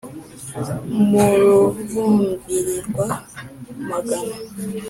mu 1.09 1.25
rubumbirirwa-magana. 1.41 4.35